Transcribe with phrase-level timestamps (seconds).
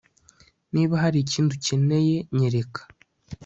[0.73, 2.81] Niba hari ikindi ukeneye nyereka